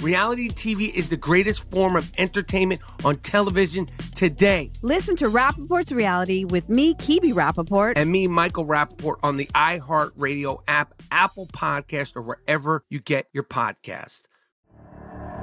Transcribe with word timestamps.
Reality 0.00 0.48
TV 0.48 0.92
is 0.92 1.08
the 1.08 1.16
greatest 1.16 1.70
form 1.70 1.96
of 1.96 2.10
entertainment 2.18 2.80
on 3.04 3.18
television 3.18 3.90
today. 4.14 4.70
Listen 4.82 5.16
to 5.16 5.26
Rapaport's 5.28 5.92
Reality 5.92 6.44
with 6.44 6.68
me, 6.68 6.94
Kibi 6.94 7.32
Rapaport. 7.32 7.94
And 7.96 8.10
me, 8.10 8.26
Michael 8.26 8.66
Rapaport, 8.66 9.16
on 9.22 9.36
the 9.36 9.46
iHeartRadio 9.54 10.62
app, 10.66 10.94
Apple 11.10 11.46
Podcast, 11.46 12.16
or 12.16 12.22
wherever 12.22 12.84
you 12.88 13.00
get 13.00 13.28
your 13.32 13.44
podcast. 13.44 14.22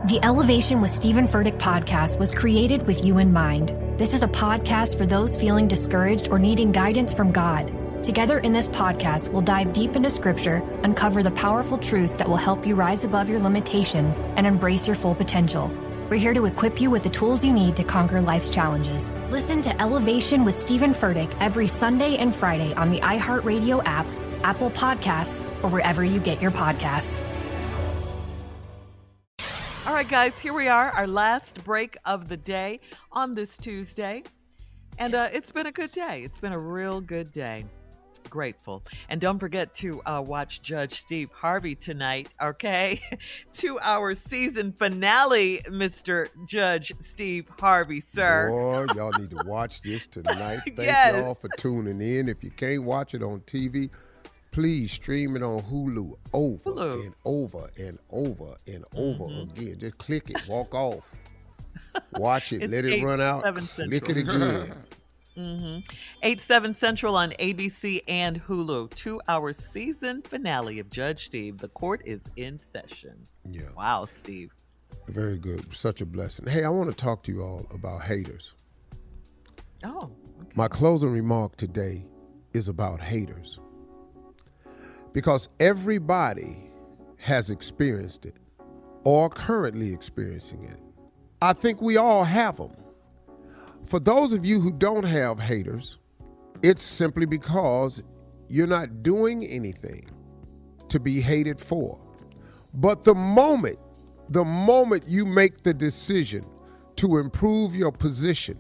The 0.08 0.20
Elevation 0.24 0.80
with 0.80 0.92
Stephen 0.92 1.28
Furtick 1.28 1.60
podcast 1.60 2.18
was 2.20 2.32
created 2.32 2.88
with 2.88 3.04
you 3.04 3.18
in 3.18 3.34
mind. 3.34 3.76
This 4.00 4.14
is 4.14 4.24
a 4.24 4.30
podcast 4.30 4.98
for 4.98 5.06
those 5.06 5.38
feeling 5.38 5.68
discouraged 5.68 6.30
or 6.30 6.40
needing 6.40 6.72
guidance 6.72 7.14
from 7.14 7.34
God. 7.34 7.70
Together 8.04 8.40
in 8.40 8.54
this 8.54 8.70
podcast, 8.70 9.28
we'll 9.28 9.42
dive 9.42 9.74
deep 9.74 9.96
into 9.96 10.10
scripture, 10.10 10.64
uncover 10.84 11.22
the 11.22 11.32
powerful 11.32 11.78
truths 11.78 12.16
that 12.16 12.28
will 12.28 12.38
help 12.38 12.66
you 12.66 12.74
rise 12.74 13.04
above 13.04 13.30
your 13.30 13.40
limitations 13.40 14.20
and 14.38 14.48
embrace 14.48 14.88
your 14.88 14.96
full 14.96 15.14
potential. 15.14 15.70
We're 16.10 16.18
here 16.18 16.34
to 16.34 16.46
equip 16.46 16.80
you 16.80 16.90
with 16.90 17.04
the 17.04 17.10
tools 17.10 17.44
you 17.44 17.52
need 17.52 17.76
to 17.76 17.84
conquer 17.84 18.22
life's 18.22 18.50
challenges. 18.50 19.12
Listen 19.30 19.62
to 19.64 19.82
Elevation 19.82 20.46
with 20.46 20.56
Stephen 20.56 20.92
Furtick 20.92 21.30
every 21.42 21.68
Sunday 21.68 22.16
and 22.16 22.34
Friday 22.34 22.74
on 22.74 22.90
the 22.90 23.02
iHeartRadio 23.02 23.84
app, 23.86 24.08
Apple 24.44 24.72
Podcasts, 24.72 25.42
or 25.62 25.70
wherever 25.70 26.04
you 26.04 26.22
get 26.22 26.42
your 26.42 26.52
podcasts. 26.52 27.22
All 29.86 29.94
right, 29.94 30.08
guys, 30.08 30.40
here 30.40 30.54
we 30.54 30.70
are, 30.70 30.90
our 30.92 31.06
last 31.06 31.64
break 31.66 31.98
of 32.06 32.30
the 32.30 32.38
day 32.38 32.80
on 33.12 33.36
this 33.36 33.58
Tuesday. 33.58 34.24
And 34.98 35.14
uh, 35.14 35.28
it's 35.34 35.52
been 35.52 35.68
a 35.68 35.72
good 35.72 35.92
day. 35.92 36.24
It's 36.24 36.40
been 36.40 36.54
a 36.54 36.60
real 36.60 37.02
good 37.02 37.32
day. 37.32 37.66
Grateful. 38.30 38.84
And 39.10 39.20
don't 39.20 39.40
forget 39.40 39.74
to 39.76 40.02
uh, 40.04 40.22
watch 40.26 40.62
Judge 40.62 41.02
Steve 41.02 41.30
Harvey 41.32 41.76
tonight, 41.76 42.30
okay? 42.42 43.02
Two 43.54 43.80
hour 43.80 44.14
season 44.14 44.72
finale, 44.78 45.60
Mr. 45.68 46.28
Judge 46.46 46.92
Steve 47.00 47.48
Harvey, 47.60 48.02
sir. 48.02 48.50
Boy, 48.50 48.86
y'all 48.96 49.12
need 49.20 49.32
to 49.32 49.44
watch 49.46 49.82
this 49.82 50.06
tonight. 50.08 50.60
Thank 50.66 50.78
Yes. 50.80 51.16
y'all 51.16 51.34
for 51.36 51.50
tuning 51.58 52.02
in. 52.02 52.30
If 52.30 52.44
you 52.44 52.52
can't 52.52 52.84
watch 52.84 53.14
it 53.16 53.24
on 53.24 53.40
TV, 53.42 53.90
please 54.52 54.92
stream 54.92 55.36
it 55.36 55.42
on 55.44 55.62
Hulu 55.64 56.16
over 56.34 56.70
Hulu. 56.72 57.06
and 57.06 57.14
over 57.26 57.70
and 57.80 57.98
over 58.12 58.56
and 58.68 58.86
over 58.96 59.26
again. 59.42 59.78
Just 59.80 59.98
click 59.98 60.30
it, 60.30 60.38
walk 60.48 60.76
off. 60.76 61.16
Watch 62.14 62.54
it, 62.54 62.70
let 62.70 62.86
it 62.86 63.04
run 63.04 63.22
out, 63.22 63.44
click 63.76 64.08
it 64.10 64.18
again. 64.18 64.72
Mm-hmm. 65.40 65.80
8 66.24 66.42
7 66.42 66.76
Central 66.76 67.16
on 67.16 67.32
ABC 67.40 68.02
and 68.10 68.44
Hulu. 68.46 68.90
Two 68.94 69.22
hour 69.30 69.54
season 69.54 70.22
finale 70.22 70.80
of 70.80 70.90
Judge 70.90 71.26
Steve. 71.28 71.58
The 71.60 71.70
court 71.70 72.02
is 72.06 72.20
in 72.36 72.60
session. 72.74 73.26
Yeah, 73.50 73.70
Wow, 73.78 74.06
Steve. 74.12 74.52
very 75.08 75.38
good. 75.38 75.74
Such 75.74 76.02
a 76.02 76.06
blessing. 76.06 76.46
Hey, 76.48 76.66
I 76.66 76.70
want 76.70 76.90
to 76.90 76.96
talk 76.96 77.24
to 77.24 77.32
you 77.32 77.42
all 77.42 77.66
about 77.74 78.02
haters. 78.02 78.54
Oh, 79.84 80.12
My 80.56 80.68
closing 80.68 81.10
remark 81.12 81.56
today 81.56 82.06
is 82.54 82.68
about 82.68 83.00
haters. 83.00 83.60
Because 85.14 85.48
everybody 85.60 86.70
has 87.18 87.50
experienced 87.50 88.26
it 88.26 88.36
or 89.06 89.30
currently 89.30 89.94
experiencing 89.94 90.64
it. 90.64 90.80
I 91.42 91.54
think 91.54 91.82
we 91.82 91.96
all 91.98 92.26
have 92.26 92.58
them. 92.58 92.72
For 93.86 94.00
those 94.00 94.34
of 94.34 94.46
you 94.46 94.60
who 94.60 94.72
don't 94.72 95.04
have 95.04 95.40
haters, 95.40 95.98
it's 96.62 96.84
simply 96.84 97.26
because 97.26 98.04
you're 98.48 98.68
not 98.68 99.04
doing 99.04 99.46
anything 99.46 100.10
to 100.90 101.00
be 101.00 101.22
hated 101.22 101.60
for. 101.60 102.00
But 102.74 103.04
the 103.04 103.16
moment, 103.16 103.80
the 104.30 104.44
moment 104.44 105.06
you 105.08 105.26
make 105.26 105.64
the 105.64 105.74
decision 105.74 106.44
to 106.98 107.18
improve 107.18 107.76
your 107.76 107.92
position, 107.92 108.60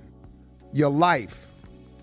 your 0.72 0.90
life, 0.90 1.48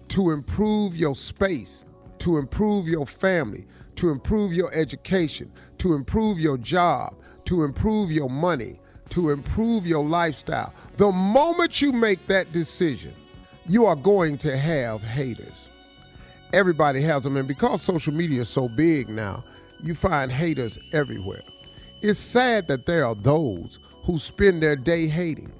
to 0.08 0.30
improve 0.30 0.96
your 0.96 1.14
space, 1.14 1.84
to 2.18 2.38
improve 2.38 2.88
your 2.88 3.06
family, 3.06 3.66
to 3.96 4.10
improve 4.10 4.52
your 4.52 4.72
education, 4.72 5.50
to 5.78 5.94
improve 5.94 6.38
your 6.38 6.58
job, 6.58 7.14
to 7.46 7.64
improve 7.64 8.12
your 8.12 8.30
money, 8.30 8.78
to 9.10 9.30
improve 9.30 9.86
your 9.86 10.04
lifestyle. 10.04 10.72
The 10.94 11.10
moment 11.12 11.80
you 11.80 11.92
make 11.92 12.26
that 12.26 12.52
decision, 12.52 13.14
you 13.66 13.86
are 13.86 13.96
going 13.96 14.38
to 14.38 14.56
have 14.56 15.02
haters. 15.02 15.68
Everybody 16.52 17.02
has 17.02 17.24
them, 17.24 17.36
and 17.36 17.48
because 17.48 17.82
social 17.82 18.12
media 18.12 18.42
is 18.42 18.48
so 18.48 18.68
big 18.68 19.08
now, 19.08 19.42
you 19.82 19.94
find 19.94 20.30
haters 20.30 20.78
everywhere. 20.92 21.42
It's 22.02 22.18
sad 22.18 22.68
that 22.68 22.86
there 22.86 23.04
are 23.04 23.14
those 23.14 23.78
who 24.04 24.18
spend 24.18 24.62
their 24.62 24.76
day 24.76 25.06
hating. 25.08 25.52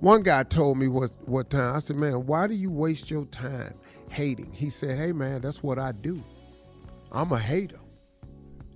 One 0.00 0.22
guy 0.22 0.42
told 0.42 0.78
me 0.78 0.88
what 0.88 1.10
what 1.26 1.48
time 1.48 1.76
I 1.76 1.78
said, 1.78 1.96
"Man, 1.98 2.26
why 2.26 2.46
do 2.46 2.54
you 2.54 2.70
waste 2.70 3.10
your 3.10 3.24
time 3.26 3.72
hating?" 4.10 4.52
He 4.52 4.68
said, 4.68 4.98
"Hey, 4.98 5.12
man, 5.12 5.40
that's 5.40 5.62
what 5.62 5.78
I 5.78 5.92
do. 5.92 6.22
I'm 7.10 7.32
a 7.32 7.38
hater. 7.38 7.78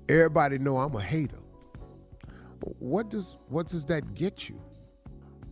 Everybody 0.08 0.58
know 0.58 0.78
I'm 0.78 0.94
a 0.94 1.00
hater. 1.02 1.39
What 2.78 3.10
does 3.10 3.36
what 3.48 3.66
does 3.66 3.84
that 3.86 4.14
get 4.14 4.48
you? 4.48 4.60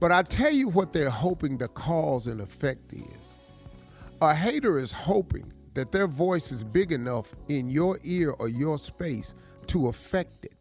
But 0.01 0.13
I 0.13 0.23
tell 0.23 0.53
you 0.53 0.69
what 0.69 0.93
they're 0.93 1.11
hoping 1.11 1.59
the 1.59 1.69
cause 1.69 2.27
and 2.27 2.41
effect 2.41 2.93
is. 2.93 3.35
A 4.21 4.35
hater 4.35 4.79
is 4.79 4.93
hoping 4.93 5.53
that 5.75 5.93
their 5.93 6.07
voice 6.07 6.53
is 6.53 6.63
big 6.65 6.93
enough 6.93 7.35
in 7.49 7.69
your 7.69 7.99
ear 8.05 8.31
or 8.39 8.49
your 8.49 8.79
space 8.79 9.35
to 9.69 9.89
affect 9.89 10.45
it. 10.45 10.55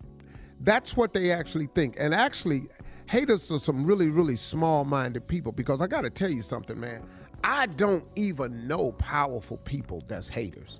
That's 0.61 0.97
what 0.97 1.13
they 1.13 1.31
actually 1.31 1.67
think. 1.75 1.97
And 1.99 2.13
actually, 2.13 2.67
haters 3.07 3.51
are 3.51 3.59
some 3.59 3.85
really, 3.85 4.09
really 4.09 4.35
small 4.35 4.85
minded 4.85 5.27
people 5.27 5.51
because 5.51 5.81
I 5.81 5.88
got 5.88 6.01
to 6.01 6.09
tell 6.09 6.29
you 6.29 6.41
something, 6.41 6.79
man. 6.79 7.03
I 7.44 7.67
don't 7.67 8.03
even 8.15 8.67
know 8.67 8.91
powerful 8.94 9.57
people 9.57 10.03
that's 10.07 10.27
haters 10.27 10.79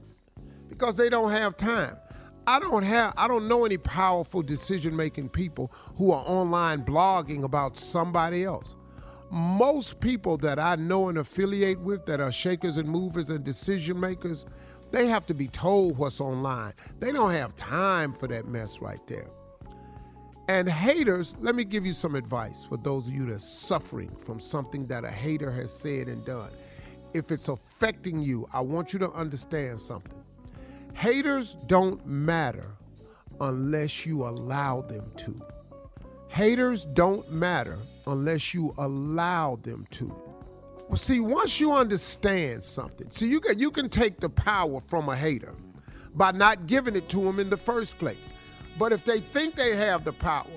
because 0.70 0.98
they 0.98 1.10
don't 1.10 1.32
have 1.32 1.56
time. 1.58 1.98
I 2.50 2.60
don't 2.60 2.84
have 2.84 3.14
I 3.18 3.28
don't 3.28 3.50
know 3.50 3.66
any 3.66 3.78
powerful 3.78 4.42
decision 4.42 4.96
making 4.96 5.28
people 5.30 5.70
who 5.98 6.14
are 6.14 6.24
online 6.26 6.86
blogging 6.86 7.44
about 7.44 7.76
somebody 7.76 8.46
else. 8.46 8.78
Most 9.30 10.00
people 10.00 10.38
that 10.38 10.58
I 10.58 10.78
know 10.78 11.10
and 11.10 11.18
affiliate 11.18 11.82
with 11.82 12.06
that 12.06 12.22
are 12.22 12.32
shakers 12.32 12.78
and 12.78 12.88
movers 12.88 13.30
and 13.30 13.44
decision 13.44 14.00
makers, 14.00 14.46
they 14.92 15.08
have 15.08 15.26
to 15.26 15.34
be 15.34 15.50
told 15.50 15.98
what's 15.98 16.22
online. 16.22 16.72
They 17.00 17.12
don't 17.12 17.32
have 17.32 17.54
time 17.58 18.14
for 18.14 18.28
that 18.28 18.48
mess 18.48 18.80
right 18.80 19.06
there. 19.08 19.28
And 20.48 20.70
haters, 20.70 21.36
let 21.42 21.54
me 21.54 21.66
give 21.66 21.86
you 21.86 21.94
some 21.94 22.16
advice 22.16 22.64
for 22.64 22.78
those 22.78 23.10
of 23.10 23.14
you 23.14 23.26
that 23.26 23.34
are 23.34 23.40
suffering 23.40 24.16
from 24.16 24.40
something 24.40 24.88
that 24.88 25.04
a 25.04 25.12
hater 25.12 25.52
has 25.52 25.74
said 25.74 26.08
and 26.08 26.24
done. 26.24 26.52
If 27.14 27.30
it's 27.30 27.50
affecting 27.50 28.22
you, 28.22 28.48
I 28.54 28.62
want 28.62 28.94
you 28.94 29.00
to 29.00 29.12
understand 29.12 29.82
something. 29.82 30.24
Haters 30.98 31.54
don't 31.68 32.04
matter 32.08 32.72
unless 33.40 34.04
you 34.04 34.24
allow 34.24 34.82
them 34.82 35.12
to. 35.18 35.40
Haters 36.28 36.88
don't 36.88 37.32
matter 37.32 37.78
unless 38.08 38.52
you 38.52 38.74
allow 38.80 39.58
them 39.62 39.86
to. 39.92 40.08
Well, 40.90 40.98
see, 40.98 41.20
once 41.20 41.60
you 41.60 41.72
understand 41.72 42.64
something, 42.64 43.12
see, 43.12 43.28
you 43.28 43.40
can, 43.40 43.60
you 43.60 43.70
can 43.70 43.90
take 43.90 44.20
the 44.20 44.28
power 44.28 44.80
from 44.88 45.08
a 45.10 45.16
hater 45.16 45.54
by 46.16 46.32
not 46.32 46.66
giving 46.66 46.96
it 46.96 47.08
to 47.10 47.20
them 47.22 47.40
in 47.40 47.52
the 47.52 47.58
first 47.58 47.96
place. 48.00 48.18
But 48.80 48.92
if 48.92 49.06
they 49.06 49.20
think 49.20 49.54
they 49.54 49.76
have 49.76 50.04
the 50.04 50.14
power, 50.14 50.48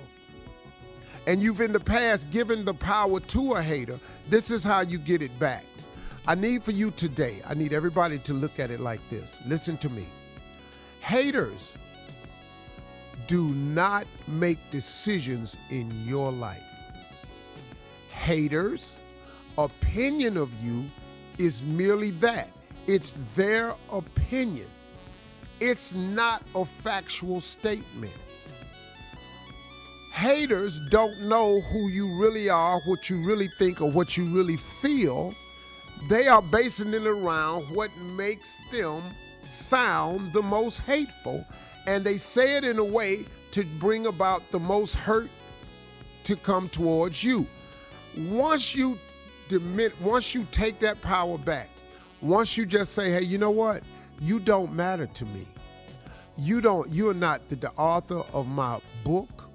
and 1.26 1.42
you've 1.42 1.60
in 1.60 1.72
the 1.72 1.80
past 1.80 2.30
given 2.30 2.64
the 2.64 2.72
power 2.72 3.20
to 3.20 3.52
a 3.52 3.62
hater, 3.62 4.00
this 4.30 4.50
is 4.50 4.64
how 4.64 4.80
you 4.80 4.96
get 4.96 5.20
it 5.20 5.38
back. 5.38 5.66
I 6.26 6.34
need 6.34 6.64
for 6.64 6.70
you 6.70 6.92
today, 6.92 7.42
I 7.46 7.52
need 7.52 7.74
everybody 7.74 8.18
to 8.20 8.32
look 8.32 8.58
at 8.58 8.70
it 8.70 8.80
like 8.80 9.00
this. 9.10 9.38
Listen 9.46 9.76
to 9.76 9.90
me. 9.90 10.06
Haters 11.10 11.74
do 13.26 13.48
not 13.48 14.06
make 14.28 14.58
decisions 14.70 15.56
in 15.68 15.90
your 16.06 16.30
life. 16.30 16.62
Haters' 18.12 18.96
opinion 19.58 20.36
of 20.36 20.52
you 20.62 20.84
is 21.36 21.62
merely 21.62 22.10
that 22.22 22.48
it's 22.86 23.12
their 23.34 23.74
opinion, 23.90 24.68
it's 25.58 25.92
not 25.92 26.44
a 26.54 26.64
factual 26.64 27.40
statement. 27.40 28.12
Haters 30.12 30.78
don't 30.90 31.22
know 31.22 31.60
who 31.60 31.88
you 31.88 32.22
really 32.22 32.48
are, 32.48 32.80
what 32.86 33.10
you 33.10 33.26
really 33.26 33.48
think, 33.58 33.80
or 33.80 33.90
what 33.90 34.16
you 34.16 34.26
really 34.26 34.58
feel. 34.58 35.34
They 36.08 36.28
are 36.28 36.40
basing 36.40 36.94
it 36.94 37.04
around 37.04 37.64
what 37.74 37.90
makes 38.14 38.56
them 38.70 39.02
sound 39.44 40.32
the 40.32 40.42
most 40.42 40.78
hateful, 40.80 41.44
and 41.86 42.04
they 42.04 42.16
say 42.16 42.56
it 42.56 42.64
in 42.64 42.78
a 42.78 42.84
way 42.84 43.24
to 43.52 43.64
bring 43.78 44.06
about 44.06 44.42
the 44.50 44.58
most 44.58 44.94
hurt 44.94 45.28
to 46.24 46.36
come 46.36 46.68
towards 46.68 47.24
you. 47.24 47.46
Once 48.28 48.74
you 48.74 48.98
demit, 49.48 49.92
once 50.00 50.34
you 50.34 50.46
take 50.52 50.78
that 50.80 51.00
power 51.02 51.38
back, 51.38 51.68
once 52.20 52.56
you 52.56 52.66
just 52.66 52.92
say, 52.92 53.10
"Hey, 53.10 53.22
you 53.22 53.38
know 53.38 53.50
what? 53.50 53.82
You 54.20 54.38
don't 54.38 54.74
matter 54.74 55.06
to 55.06 55.24
me. 55.26 55.46
You 56.36 56.60
don't. 56.60 56.92
You're 56.92 57.14
not 57.14 57.48
the, 57.48 57.56
the 57.56 57.70
author 57.72 58.22
of 58.32 58.46
my 58.46 58.78
book. 59.04 59.48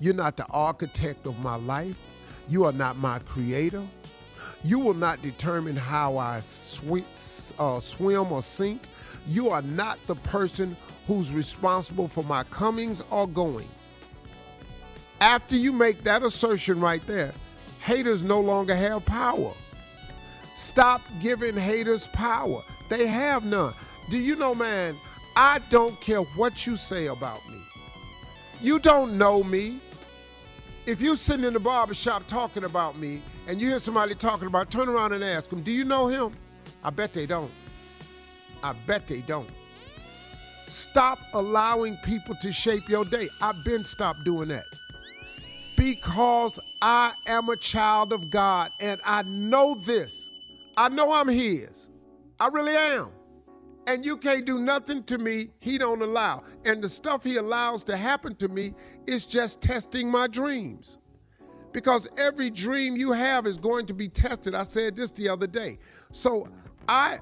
You're 0.00 0.14
not 0.14 0.36
the 0.36 0.46
architect 0.46 1.26
of 1.26 1.38
my 1.38 1.56
life. 1.56 1.96
You 2.48 2.64
are 2.64 2.72
not 2.72 2.96
my 2.96 3.18
creator. 3.20 3.82
You 4.64 4.78
will 4.78 4.94
not 4.94 5.22
determine 5.22 5.76
how 5.76 6.16
I 6.16 6.40
swim, 6.40 7.04
uh, 7.58 7.80
swim 7.80 8.32
or 8.32 8.42
sink. 8.42 8.82
You 9.28 9.50
are 9.50 9.62
not 9.62 9.98
the 10.06 10.14
person 10.16 10.76
who's 11.06 11.32
responsible 11.32 12.08
for 12.08 12.24
my 12.24 12.44
comings 12.44 13.02
or 13.10 13.26
goings. 13.26 13.88
After 15.20 15.56
you 15.56 15.72
make 15.72 16.04
that 16.04 16.22
assertion 16.22 16.80
right 16.80 17.04
there, 17.06 17.32
haters 17.80 18.22
no 18.22 18.40
longer 18.40 18.76
have 18.76 19.04
power. 19.06 19.52
Stop 20.56 21.00
giving 21.20 21.56
haters 21.56 22.06
power. 22.08 22.62
They 22.88 23.06
have 23.06 23.44
none. 23.44 23.72
Do 24.10 24.18
you 24.18 24.36
know, 24.36 24.54
man, 24.54 24.94
I 25.36 25.60
don't 25.70 25.98
care 26.00 26.22
what 26.36 26.66
you 26.66 26.76
say 26.76 27.06
about 27.06 27.40
me. 27.48 27.60
You 28.60 28.78
don't 28.78 29.18
know 29.18 29.42
me. 29.42 29.80
If 30.86 31.00
you're 31.00 31.16
sitting 31.16 31.44
in 31.44 31.52
the 31.52 31.60
barbershop 31.60 32.26
talking 32.28 32.64
about 32.64 32.96
me 32.96 33.20
and 33.48 33.60
you 33.60 33.68
hear 33.68 33.80
somebody 33.80 34.14
talking 34.14 34.46
about, 34.46 34.70
turn 34.70 34.88
around 34.88 35.12
and 35.12 35.24
ask 35.24 35.50
them, 35.50 35.62
do 35.62 35.72
you 35.72 35.84
know 35.84 36.06
him? 36.06 36.32
I 36.84 36.90
bet 36.90 37.12
they 37.12 37.26
don't. 37.26 37.50
I 38.62 38.72
bet 38.86 39.06
they 39.06 39.20
don't. 39.22 39.50
Stop 40.66 41.18
allowing 41.32 41.96
people 41.98 42.34
to 42.36 42.52
shape 42.52 42.88
your 42.88 43.04
day. 43.04 43.28
I've 43.40 43.64
been 43.64 43.84
stopped 43.84 44.24
doing 44.24 44.48
that. 44.48 44.64
Because 45.76 46.58
I 46.82 47.12
am 47.26 47.48
a 47.48 47.56
child 47.56 48.12
of 48.12 48.30
God 48.30 48.70
and 48.80 49.00
I 49.04 49.22
know 49.22 49.74
this. 49.84 50.28
I 50.76 50.88
know 50.88 51.12
I'm 51.12 51.28
his. 51.28 51.88
I 52.40 52.48
really 52.48 52.74
am. 52.74 53.10
And 53.86 54.04
you 54.04 54.16
can't 54.16 54.44
do 54.44 54.58
nothing 54.58 55.04
to 55.04 55.18
me 55.18 55.50
he 55.60 55.78
don't 55.78 56.02
allow. 56.02 56.42
And 56.64 56.82
the 56.82 56.88
stuff 56.88 57.22
he 57.22 57.36
allows 57.36 57.84
to 57.84 57.96
happen 57.96 58.34
to 58.36 58.48
me 58.48 58.74
is 59.06 59.26
just 59.26 59.60
testing 59.60 60.10
my 60.10 60.26
dreams. 60.26 60.98
Because 61.72 62.08
every 62.16 62.50
dream 62.50 62.96
you 62.96 63.12
have 63.12 63.46
is 63.46 63.58
going 63.58 63.86
to 63.86 63.94
be 63.94 64.08
tested. 64.08 64.54
I 64.54 64.64
said 64.64 64.96
this 64.96 65.10
the 65.12 65.28
other 65.28 65.46
day. 65.46 65.78
So 66.10 66.48
I 66.88 67.18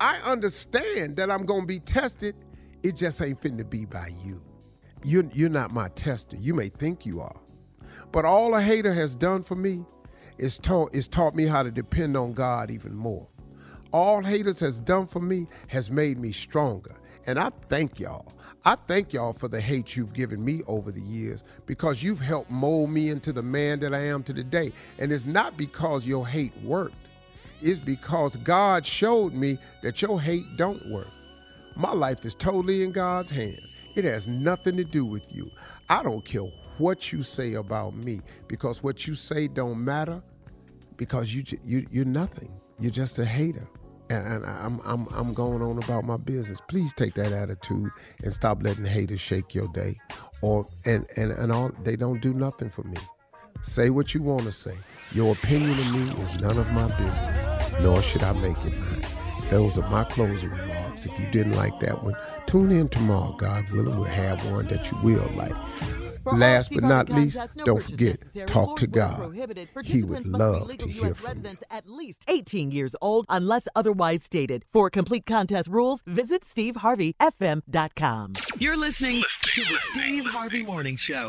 I 0.00 0.18
understand 0.18 1.16
that 1.16 1.30
I'm 1.30 1.46
going 1.46 1.62
to 1.62 1.66
be 1.66 1.80
tested. 1.80 2.34
It 2.82 2.96
just 2.96 3.20
ain't 3.22 3.40
finna 3.40 3.68
be 3.68 3.84
by 3.84 4.10
you. 4.24 4.42
You're, 5.04 5.24
you're 5.32 5.48
not 5.48 5.72
my 5.72 5.88
tester. 5.90 6.36
You 6.36 6.54
may 6.54 6.68
think 6.68 7.06
you 7.06 7.20
are. 7.20 7.40
But 8.12 8.24
all 8.24 8.54
a 8.54 8.60
hater 8.62 8.92
has 8.92 9.14
done 9.14 9.42
for 9.42 9.54
me 9.54 9.84
is 10.38 10.58
taught, 10.58 10.94
is 10.94 11.08
taught 11.08 11.34
me 11.34 11.46
how 11.46 11.62
to 11.62 11.70
depend 11.70 12.16
on 12.16 12.32
God 12.32 12.70
even 12.70 12.94
more. 12.94 13.26
All 13.92 14.22
haters 14.22 14.60
has 14.60 14.80
done 14.80 15.06
for 15.06 15.20
me 15.20 15.46
has 15.68 15.90
made 15.90 16.18
me 16.18 16.32
stronger. 16.32 16.96
And 17.26 17.38
I 17.38 17.50
thank 17.68 17.98
y'all. 17.98 18.32
I 18.64 18.74
thank 18.74 19.12
y'all 19.12 19.32
for 19.32 19.48
the 19.48 19.60
hate 19.60 19.96
you've 19.96 20.12
given 20.12 20.44
me 20.44 20.62
over 20.66 20.90
the 20.90 21.00
years 21.00 21.44
because 21.66 22.02
you've 22.02 22.20
helped 22.20 22.50
mold 22.50 22.90
me 22.90 23.10
into 23.10 23.32
the 23.32 23.42
man 23.42 23.78
that 23.80 23.94
I 23.94 24.00
am 24.06 24.24
to 24.24 24.34
today. 24.34 24.72
And 24.98 25.12
it's 25.12 25.24
not 25.24 25.56
because 25.56 26.04
your 26.04 26.26
hate 26.26 26.52
worked. 26.62 26.96
It's 27.62 27.78
because 27.78 28.36
God 28.36 28.86
showed 28.86 29.32
me 29.34 29.58
that 29.82 30.02
your 30.02 30.20
hate 30.20 30.44
don't 30.56 30.84
work. 30.90 31.08
My 31.76 31.92
life 31.92 32.24
is 32.24 32.34
totally 32.34 32.82
in 32.82 32.92
God's 32.92 33.30
hands. 33.30 33.72
It 33.96 34.04
has 34.04 34.26
nothing 34.28 34.76
to 34.76 34.84
do 34.84 35.04
with 35.04 35.34
you. 35.34 35.50
I 35.88 36.02
don't 36.02 36.24
care 36.24 36.42
what 36.78 37.12
you 37.12 37.22
say 37.22 37.54
about 37.54 37.94
me 37.94 38.20
because 38.48 38.82
what 38.82 39.06
you 39.06 39.14
say 39.14 39.48
don't 39.48 39.82
matter 39.84 40.22
because 40.96 41.34
you 41.34 41.44
you 41.64 41.86
you're 41.90 42.04
nothing. 42.04 42.50
You're 42.80 42.90
just 42.90 43.18
a 43.18 43.24
hater. 43.24 43.68
And, 44.10 44.26
and 44.26 44.46
I'm 44.46 44.80
I'm 44.84 45.06
I'm 45.12 45.34
going 45.34 45.62
on 45.62 45.78
about 45.78 46.04
my 46.04 46.16
business. 46.16 46.60
Please 46.68 46.92
take 46.94 47.14
that 47.14 47.32
attitude 47.32 47.90
and 48.22 48.32
stop 48.32 48.62
letting 48.62 48.84
haters 48.84 49.20
shake 49.20 49.54
your 49.54 49.68
day. 49.68 49.98
Or 50.42 50.66
and 50.84 51.06
and 51.16 51.32
and 51.32 51.52
all 51.52 51.70
they 51.82 51.96
don't 51.96 52.20
do 52.20 52.34
nothing 52.34 52.70
for 52.70 52.82
me. 52.84 52.98
Say 53.66 53.90
what 53.90 54.14
you 54.14 54.22
want 54.22 54.44
to 54.44 54.52
say. 54.52 54.78
Your 55.12 55.32
opinion 55.32 55.72
of 55.72 55.92
me 55.92 56.22
is 56.22 56.40
none 56.40 56.56
of 56.56 56.72
my 56.72 56.86
business, 56.86 57.72
nor 57.82 58.00
should 58.00 58.22
I 58.22 58.32
make 58.32 58.56
it 58.64 58.78
mine. 58.78 59.04
Those 59.50 59.76
are 59.76 59.86
my 59.90 60.04
closing 60.04 60.50
remarks. 60.50 61.04
If 61.04 61.18
you 61.18 61.26
didn't 61.26 61.54
like 61.54 61.78
that 61.80 62.02
one, 62.02 62.16
tune 62.46 62.70
in 62.70 62.88
tomorrow. 62.88 63.32
God 63.32 63.68
willing, 63.70 63.96
we'll 63.96 64.04
have 64.04 64.40
one 64.52 64.66
that 64.68 64.90
you 64.90 64.96
will 65.02 65.30
like. 65.34 65.52
Last 66.32 66.72
but 66.72 66.84
not 66.84 67.10
least, 67.10 67.38
don't 67.64 67.82
forget, 67.82 68.18
talk 68.46 68.78
to 68.78 68.86
God. 68.86 69.34
He 69.84 70.02
would 70.02 70.26
love 70.26 70.76
to 70.78 70.88
hear 70.88 71.14
from 71.14 71.44
you. 71.44 71.56
At 71.70 71.88
least 71.88 72.22
18 72.28 72.70
years 72.70 72.96
old, 73.02 73.26
unless 73.28 73.68
otherwise 73.76 74.22
stated. 74.22 74.64
For 74.72 74.90
complete 74.90 75.26
contest 75.26 75.68
rules, 75.68 76.02
visit 76.06 76.42
SteveHarveyFM.com. 76.42 78.32
You're 78.58 78.76
listening 78.76 79.22
to 79.42 79.60
the 79.60 79.78
Steve 79.92 80.24
Harvey 80.26 80.62
Morning 80.62 80.96
Show. 80.96 81.28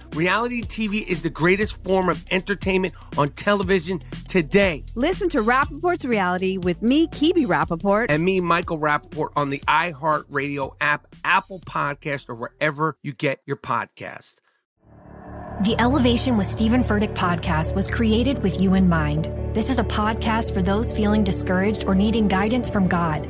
Reality 0.15 0.61
TV 0.61 1.07
is 1.07 1.21
the 1.21 1.29
greatest 1.29 1.81
form 1.83 2.09
of 2.09 2.25
entertainment 2.31 2.93
on 3.17 3.29
television 3.31 4.03
today. 4.27 4.83
Listen 4.95 5.29
to 5.29 5.39
Rapaport's 5.39 6.03
reality 6.03 6.57
with 6.57 6.81
me, 6.81 7.07
Kibi 7.07 7.45
Rapaport. 7.45 8.07
And 8.09 8.23
me, 8.23 8.41
Michael 8.41 8.77
Rapaport, 8.77 9.29
on 9.37 9.49
the 9.49 9.59
iHeartRadio 9.59 10.75
app, 10.81 11.07
Apple 11.23 11.59
Podcast, 11.61 12.27
or 12.27 12.35
wherever 12.35 12.97
you 13.01 13.13
get 13.13 13.39
your 13.45 13.55
podcast. 13.55 14.35
The 15.63 15.79
Elevation 15.79 16.37
with 16.37 16.47
Stephen 16.47 16.83
Furtick 16.83 17.13
podcast 17.13 17.73
was 17.73 17.87
created 17.87 18.41
with 18.43 18.59
you 18.59 18.73
in 18.73 18.89
mind. 18.89 19.25
This 19.55 19.69
is 19.69 19.79
a 19.79 19.83
podcast 19.83 20.53
for 20.53 20.61
those 20.61 20.91
feeling 20.91 21.23
discouraged 21.23 21.85
or 21.85 21.95
needing 21.95 22.27
guidance 22.27 22.69
from 22.69 22.87
God. 22.87 23.29